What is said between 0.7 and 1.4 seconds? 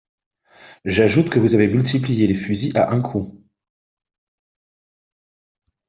J’ajoute que